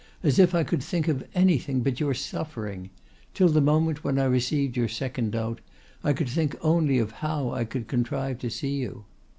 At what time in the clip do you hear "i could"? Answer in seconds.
0.55-0.81, 6.03-6.27, 7.51-7.87